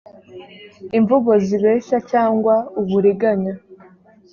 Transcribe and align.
imvugo 0.97 1.31
zibeshya 1.45 1.97
cyangwa 2.11 2.55
uburiganya 2.81 3.53